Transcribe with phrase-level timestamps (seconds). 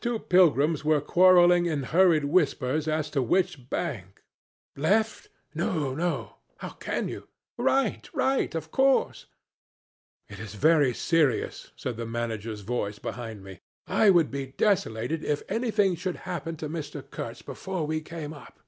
[0.00, 4.22] "Two pilgrims were quarreling in hurried whispers as to which bank.
[4.76, 7.28] 'Left.' 'No, no; how can you?
[7.58, 9.26] Right, right, of course.'
[10.30, 15.42] 'It is very serious,' said the manager's voice behind me; 'I would be desolated if
[15.50, 17.04] anything should happen to Mr.
[17.10, 18.58] Kurtz before we came up.'